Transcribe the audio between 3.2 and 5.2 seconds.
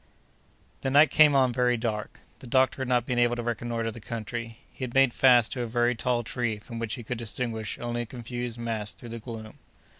to reconnoitre the country. He had made